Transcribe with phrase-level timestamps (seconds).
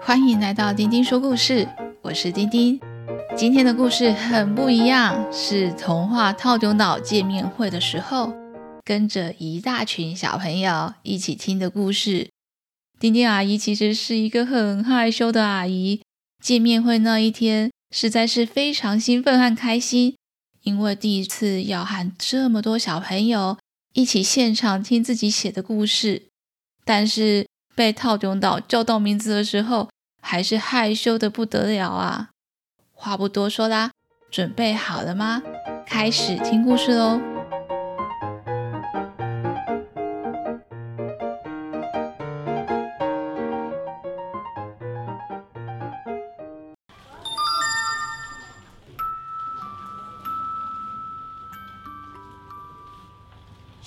[0.00, 1.68] 欢迎来到丁丁说故事，
[2.02, 2.78] 我是丁丁。
[3.36, 8.32] 今天的故事很不一样，是童话套囧岛见面会的时候，
[8.84, 12.28] 跟着一大群小朋友一起听的故事。
[13.00, 16.00] 丁丁阿姨其实是一个很害羞的阿姨，
[16.40, 20.14] 见面会那一天实在是非常兴奋和开心，
[20.62, 23.56] 因为第一次要和这么多小朋友
[23.94, 26.24] 一起现场听自己写的故事，
[26.84, 29.88] 但是被套中到叫到名字的时候，
[30.20, 32.30] 还是害羞的不得了啊！
[32.92, 33.92] 话不多说啦，
[34.32, 35.40] 准备好了吗？
[35.86, 37.33] 开始听故事喽！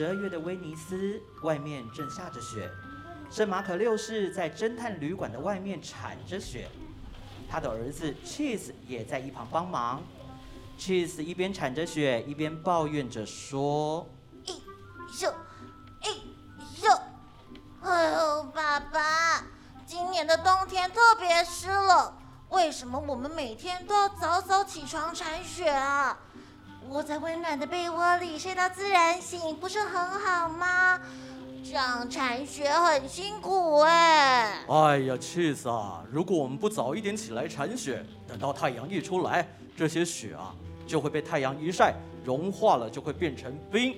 [0.00, 2.70] 十二月的威尼斯，外面正下着雪。
[3.30, 6.70] 圣马可六世在侦探旅馆的外面铲着雪，
[7.50, 10.02] 他的儿子 Cheese 也在一旁帮忙。
[10.78, 14.08] Cheese 一边铲着雪，一边抱怨着说
[14.48, 14.54] ：“哎
[15.20, 15.34] 呦，
[16.00, 16.10] 哎
[16.82, 17.00] 呦，
[17.82, 19.44] 哎呦，爸爸，
[19.84, 22.14] 今年的冬天特别湿冷，
[22.48, 26.18] 为什么我们每天都要早早起床铲雪啊？
[26.90, 30.98] 窝在温暖的被窝里睡到自然醒，不是很好吗？”
[31.62, 34.64] 这样铲雪很辛苦哎！
[34.68, 36.02] 哎呀，气死啊！
[36.10, 39.46] 如果我们不早一点起来铲雪，等到太阳一出来，
[39.76, 40.52] 这些雪啊
[40.84, 43.94] 就会被太阳一晒融化了，就会变成冰，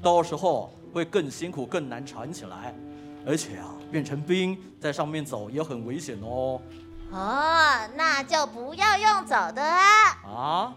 [0.00, 2.72] 到时候会更辛苦，更难铲起来。
[3.26, 6.60] 而且啊，变成冰在上面走也很危险哦。
[7.10, 9.82] 哦，那就不要用走的啊！
[10.24, 10.74] 啊？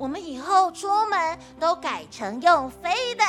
[0.00, 3.22] 我们以后出门都改成用飞的。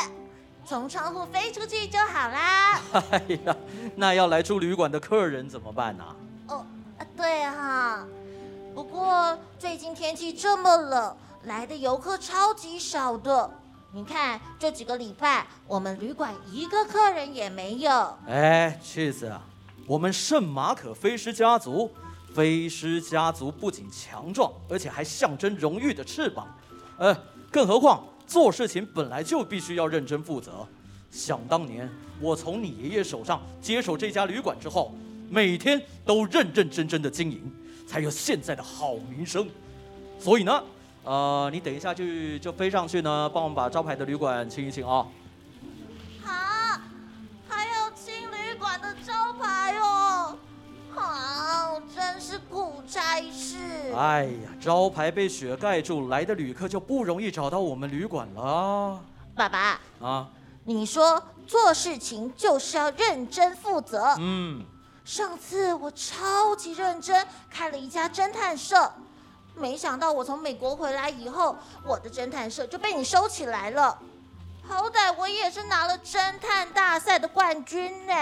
[0.66, 2.80] 从窗户飞出去就好啦。
[3.12, 3.54] 哎呀，
[3.98, 6.06] 那要来住旅馆的客人怎么办呢？
[6.48, 6.66] 哦，
[7.18, 8.06] 对哈。
[8.74, 11.14] 不过最近天气这么冷，
[11.44, 13.52] 来的游客超级少的。
[13.92, 18.18] 你看这几个礼拜，我们旅馆一个客人也没有。
[18.30, 19.42] 哎，Cheese 啊，
[19.86, 21.92] 我们圣马可飞狮家族，
[22.34, 26.48] 飞狮家族不仅强壮，而且还象征荣誉的翅膀。
[27.02, 27.18] 呃，
[27.50, 28.04] 更何况。
[28.28, 30.66] 做事情本来就必须要认真负责。
[31.10, 31.90] 想当年，
[32.22, 34.94] 我从你爷爷手上接手这家旅馆之后，
[35.28, 37.42] 每天都认认真真的经营，
[37.88, 39.50] 才有现在的好名声。
[40.20, 40.64] 所以呢，
[41.04, 42.06] 呃，你等一下就
[42.38, 45.06] 就飞上去呢，帮我们把招牌的旅馆清一清啊。
[53.92, 53.98] 事！
[53.98, 59.00] 哎呀，招牌被雪盖住，来的旅客就不容易找到我们旅馆了。
[59.36, 60.30] 爸爸啊，
[60.66, 64.16] 你说做事情就是要认真负责。
[64.20, 64.64] 嗯，
[65.04, 68.92] 上次我超级认真开了一家侦探社，
[69.56, 73.98] 没想到我从美国回来以后，我的侦探社就被你收起来了。
[74.64, 78.14] 好歹我也是拿了侦探大赛的冠军呢。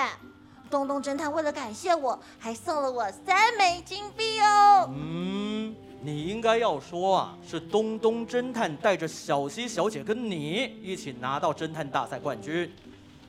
[0.69, 4.87] 东东侦探为了感谢我，还送了我三枚金币哦。
[4.93, 5.38] 嗯，
[6.01, 12.71] 你应该要说啊，是东东侦探带着小西小姐跟你一起拿到侦探大赛冠军。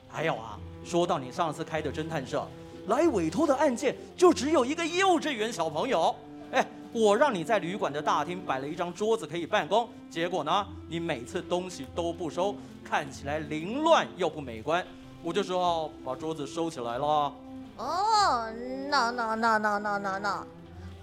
[0.07, 2.47] 还有啊，说到你上次开的侦探社，
[2.87, 6.15] 来委托的案件就只有一个幼稚园小朋友。
[6.51, 14.85] 哎，我让你在旅馆的大厅摆了一张桌子可以办公，结果呢，你每次东西都不收，看起来凌乱又不美观。
[15.23, 17.33] 我就说把桌子收起来了。
[17.77, 18.51] 哦
[18.89, 20.45] ，no no no no no no no，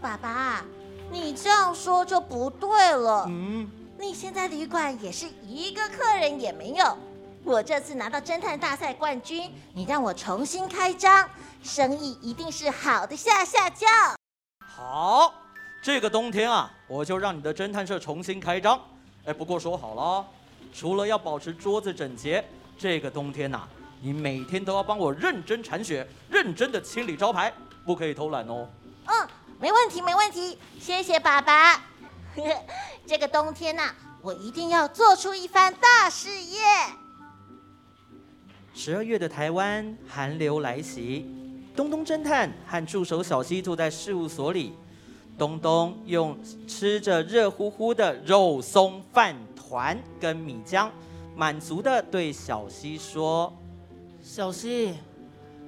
[0.00, 0.64] 爸爸，
[1.10, 3.24] 你这样说就不对了。
[3.28, 6.96] 嗯，你现在旅馆也是一个客人也没有。
[7.44, 11.28] 我这次拿到侦探大赛冠军，你让我重新开张，
[11.62, 13.86] 生意一定是好的下下叫。
[14.66, 15.32] 好，
[15.82, 18.78] 这个冬天啊，我就让你的侦探社重新开张。
[19.24, 20.26] 哎，不过说好了，
[20.74, 22.44] 除了要保持桌子整洁，
[22.76, 23.68] 这个冬天呐、啊。
[24.00, 27.52] 你每天都要帮我认真铲雪，认真的清理招牌，
[27.84, 28.68] 不可以偷懒哦。
[29.06, 29.28] 嗯，
[29.60, 31.84] 没问题，没问题，谢谢爸爸。
[33.04, 36.60] 这个冬天呐、啊，我一定要做出一番大事业。
[38.72, 41.26] 十二月的台湾寒流来袭，
[41.74, 44.74] 东东侦探和助手小西坐在事务所里。
[45.36, 50.88] 东东用吃着热乎乎的肉松饭团跟米浆，
[51.36, 53.52] 满足的对小西说。
[54.22, 54.94] 小西，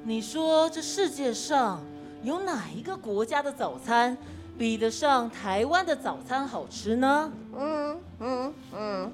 [0.04, 1.80] 你说这世界上
[2.22, 4.16] 有哪一个国家的早餐
[4.58, 7.32] 比得上台湾的早餐好吃呢？
[7.56, 9.12] 嗯嗯嗯。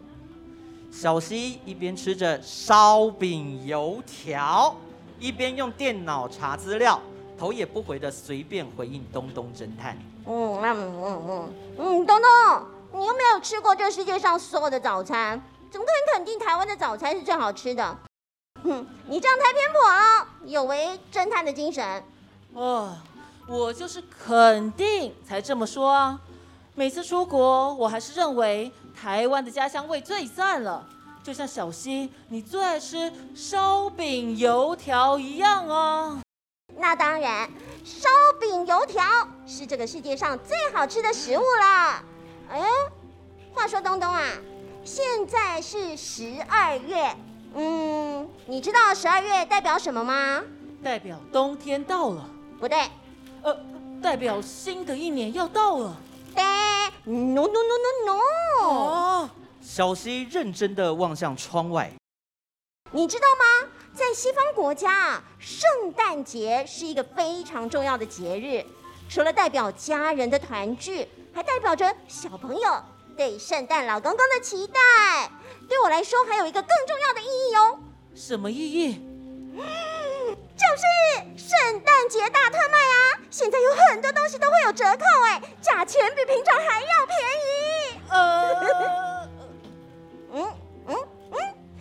[0.91, 4.75] 小溪一边吃着烧饼油条，
[5.21, 7.01] 一边用电脑查资料，
[7.39, 9.97] 头也不回的随便回应东东侦探。
[10.27, 12.29] 嗯嗯嗯嗯嗯，东东，
[12.93, 15.41] 你有没有吃过这世界上所有的早餐？
[15.71, 17.99] 怎么可以肯定台湾的早餐是最好吃的？
[18.65, 22.03] 哼，你这样太偏颇了，有违侦探的精神。
[22.57, 22.97] 哦，
[23.47, 26.19] 我就是肯定才这么说啊。
[26.75, 30.89] 每次出国，我还是认为台湾的家乡味最赞了，
[31.23, 36.23] 就像小希你最爱吃烧饼油条一样啊。
[36.79, 37.47] 那当然，
[37.85, 38.09] 烧
[38.41, 39.03] 饼油条
[39.47, 42.03] 是这个世界上最好吃的食物了。
[42.49, 42.65] 哎，
[43.53, 44.23] 话说东东啊。
[44.83, 47.15] 现在是十二月，
[47.55, 50.43] 嗯，你知道十二月代表什么吗？
[50.83, 52.31] 代表冬天到了。
[52.59, 52.79] 不对，
[53.43, 53.57] 呃，
[54.03, 55.97] 代表新的一年要到了。
[56.35, 56.43] 对
[57.05, 58.21] ，no no no no no。
[58.63, 59.31] 哦，
[59.61, 61.93] 小希认真的望向窗外。
[62.93, 63.71] 你知道吗？
[63.95, 68.65] 在西方国家，圣诞节是一个非常重要的节日，
[69.09, 72.83] 除了代表家人的团聚，还代表着小朋友。
[73.17, 75.31] 对圣诞老公公的期待，
[75.67, 77.79] 对我来说还有一个更重要的意义哦。
[78.15, 79.01] 什么意义？
[80.57, 80.83] 就是
[81.37, 83.21] 圣诞节大特卖啊！
[83.31, 88.01] 现在有很多东西都会有折扣哎，价钱比平常还要便宜。
[88.09, 89.29] 呃，
[90.33, 90.55] 嗯
[90.87, 90.97] 嗯
[91.33, 91.37] 嗯，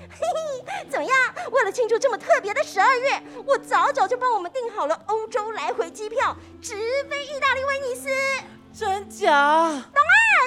[0.10, 0.28] 嘿
[0.68, 1.16] 嘿，怎么样？
[1.52, 6.76] 为了庆祝这么特别的十二月，我早早就帮我们订好了欧洲来回机票，直
[7.10, 8.10] 飞意大利威尼斯。
[8.78, 9.72] 真假？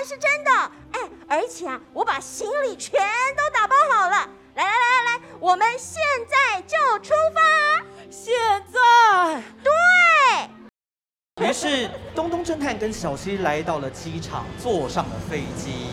[0.04, 0.50] 是真的，
[0.92, 2.98] 哎，而且啊，我把行李全
[3.36, 4.28] 都打包好了。
[4.54, 7.84] 来来来来来，我们现在就出发。
[8.10, 8.32] 现
[8.72, 9.42] 在？
[9.62, 11.46] 对。
[11.46, 15.88] 于是，东东侦探跟小西来到了机场，坐上了飞机。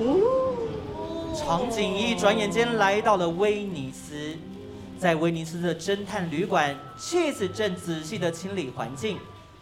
[0.00, 0.52] 哦。
[1.36, 4.36] 场景一转眼间来到了威尼斯，
[4.98, 9.18] 在威尼斯的侦探旅馆，Cheese 正仔细的清理环境。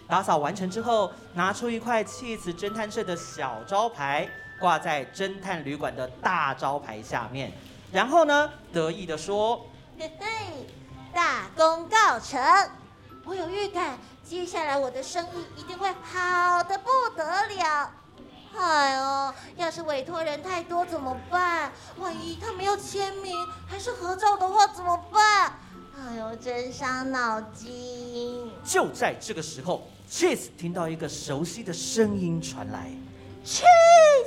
[0.06, 4.29] 打扫完成之后，拿出一块 Cheese 侦探社的小招牌，
[4.61, 7.52] 挂在侦探旅馆的大招牌下面。
[7.90, 9.67] 然后呢，得意的说
[9.99, 10.26] ：“嘿嘿，
[11.14, 12.40] 大功告成！
[13.25, 17.90] 我有预感，接下来我的生意一定会好的不得了。
[18.56, 21.72] 哎呦，要是委托人太多怎么办？
[21.99, 23.34] 万一他没有签名，
[23.66, 25.58] 还是合照的话怎么办？
[25.96, 29.88] 哎呦，真伤脑筋。”就在这个时候。
[30.06, 32.93] Cheese 听到一个熟悉的声音传来，
[33.43, 33.64] 去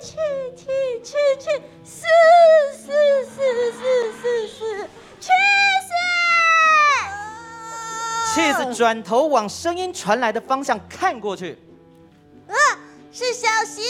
[0.02, 0.18] 去
[0.58, 0.66] 去
[1.04, 2.08] 去去，四
[2.74, 2.88] 四
[3.26, 3.80] 四四
[4.12, 4.58] 四四，
[5.22, 5.77] 去死
[8.38, 11.58] ！Cheese 转头往声音传来的方向看过去，
[12.48, 12.54] 啊，
[13.12, 13.82] 是小溪，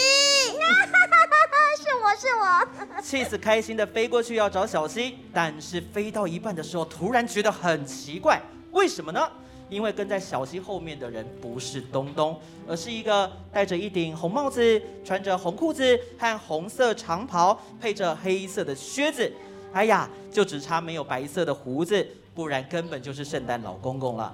[1.82, 3.02] 是 我是我。
[3.02, 8.42] Cheese 开心的飞过去要找小溪，但是飞到一半的时候，突然觉得很奇怪，
[8.72, 9.30] 为什么呢？
[9.70, 19.30] 因为跟在小溪后面的人不是东东，而是一个戴着一顶红帽子、穿着红裤子和红色长袍、配着黑色的靴子，
[19.74, 22.08] 哎呀，就只差没有白色的胡子，
[22.38, 24.32] 不然根本就是圣诞老公公了。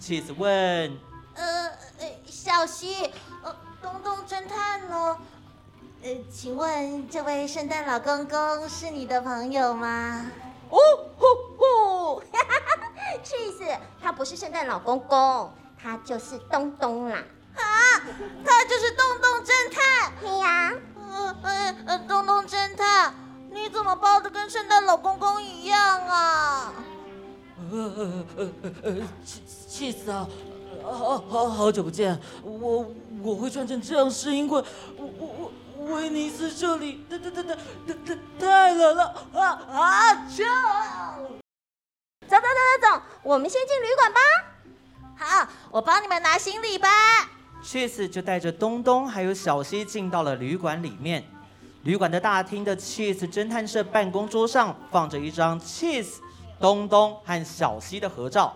[0.00, 0.50] Cheese 问
[1.34, 1.68] ：“呃，
[2.00, 3.12] 呃，小西，
[3.44, 5.16] 呃，东东侦探呢？
[6.02, 10.26] 呃，请问这位圣诞老公公是你的朋友吗？”
[10.68, 10.78] 哦
[11.16, 12.16] 吼吼！
[12.16, 12.88] 哈哈哈哈
[13.22, 17.18] ，Cheese，他不是圣诞老公公，他就是东东啦。
[17.54, 17.62] 啊，
[18.44, 20.12] 他就是东东侦探。
[20.20, 20.74] 对呀。
[20.98, 23.14] 呃呃呃，东东侦探，
[23.52, 26.72] 你怎么包的跟圣诞老公公一样啊？
[27.70, 28.50] 呃呃呃
[28.82, 28.96] 呃
[29.68, 30.28] ，Cheese 啊，
[30.82, 32.86] 好好好久不见，我
[33.22, 34.64] 我会穿成这样是因为
[34.96, 35.52] 我我我。
[35.84, 39.04] 威尼斯这里，太太太太太太冷了
[39.34, 40.14] 啊啊！
[40.24, 40.40] 走
[42.26, 42.40] 走走走
[42.80, 44.18] 走，我们先进旅馆吧。
[45.14, 46.88] 好，我帮你们拿行李吧。
[47.62, 51.22] Cheese 就带着东东还有小西进到了旅馆里面。
[51.82, 56.14] 旅馆的大厅的 Cheese 侦探社办公桌上放着一张 Cheese、
[56.60, 58.54] 东东和小西的合照，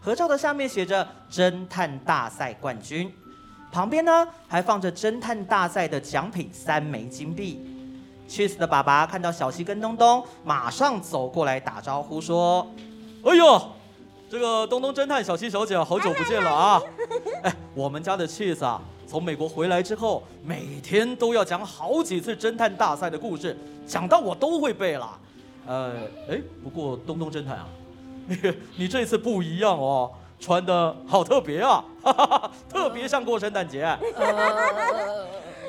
[0.00, 3.12] 合照的下面写着“侦探大赛冠军”。
[3.70, 7.60] 旁边呢，还放着侦探大赛的奖品三枚金币。
[8.28, 12.66] Cheese 的爸爸看到小西跟东东，马上走过来打招呼说
[13.24, 13.60] ：“哎呦，
[14.30, 16.82] 这个东东侦探小西小姐，好久不见了啊！
[17.42, 25.18] 哎，我们家的 Cheese 啊，从美国回来之后，每天都要讲好几次侦探大赛的故事，讲到我都会背了。
[25.66, 25.92] 呃，
[26.30, 27.68] 哎，不过东东侦探啊，
[28.26, 31.82] 你 你这次不一样哦。”穿的好特别啊，
[32.68, 33.80] 特别像过圣诞节。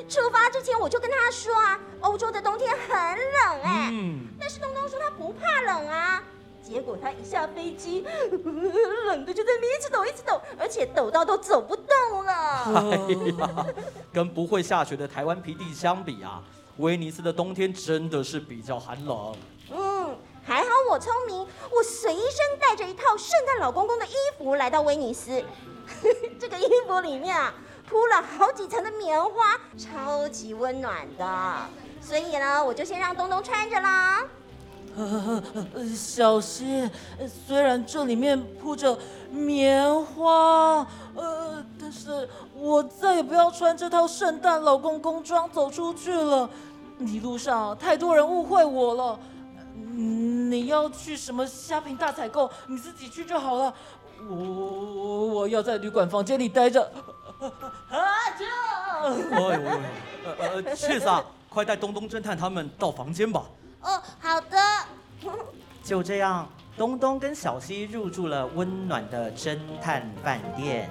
[0.06, 6.22] 出发之前我就跟他说啊，欧洲的冬天很冷哎，嗯，但是东东说他不怕冷啊。
[6.62, 8.04] 结果他一下飞机，
[9.06, 12.32] 冷的就在那边一直抖，一直抖，而且抖到都走不动了。
[12.74, 12.98] 哎
[13.38, 13.66] 呀，
[14.12, 16.42] 跟不会下雪的台湾平地相比啊，
[16.78, 19.34] 威尼斯的冬天真的是比较寒冷。
[20.46, 25.42] 还好我聪明，我随身带着一套圣诞老公公的衣服来到威尼斯。
[26.38, 27.52] 这个衣服里面啊，
[27.88, 31.56] 铺了好几层的棉花，超级温暖的。
[32.00, 34.24] 所以呢，我就先让东东穿着啦。
[35.96, 36.88] 小心，
[37.46, 38.96] 虽然这里面铺着
[39.32, 40.86] 棉花，
[41.16, 46.48] 呃，但是我再也不要穿这套圣诞老公公装走出去了。
[47.00, 49.18] 一路上太多人误会我了。
[49.78, 50.25] 嗯
[50.56, 53.74] 你要去什么虾品大采购，你自己去就好了。
[54.26, 56.82] 我我我要在旅馆房间里待着。
[57.40, 58.00] 啊，
[58.38, 58.44] 这。
[59.04, 59.70] 哎呦，
[60.24, 63.44] 呃呃，确实啊，快带东东侦探他们到房间吧。
[63.82, 64.56] 哦，好的。
[65.84, 70.90] 就这样，东东跟小西入住了温暖的侦探饭店。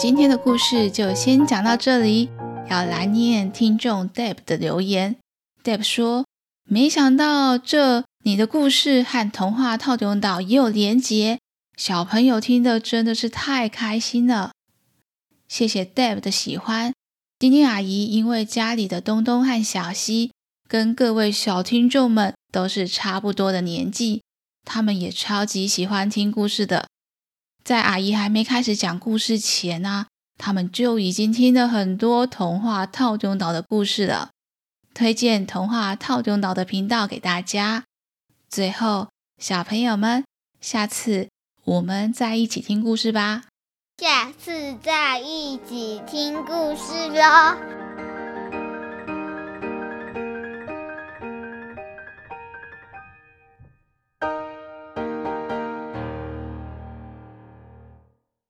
[0.00, 2.30] 今天的故事就先讲到这里，
[2.70, 5.16] 要来念听众 Deb 的留言。
[5.62, 6.24] Deb 说
[6.64, 11.38] ：“没想到这你的故事和童话套中岛也有连结。”
[11.76, 14.52] 小朋友听的真的是太开心了，
[15.46, 16.94] 谢谢 Deb 的喜欢。
[17.38, 20.32] 丁丁阿姨因为家里的东东和小西
[20.66, 24.22] 跟各位小听众们都是差不多的年纪，
[24.64, 26.86] 他们也超级喜欢听故事的。
[27.64, 30.06] 在阿姨还没开始讲故事前呢、啊，
[30.38, 34.30] 他们就已经听了很多童话套中岛的故事了。
[34.94, 37.84] 推荐童话套中岛的频道给大家。
[38.48, 40.24] 最后，小朋友们，
[40.60, 41.28] 下次。
[41.62, 43.44] 我们再一起听故事吧，
[43.98, 47.89] 下次再一起听故事喽。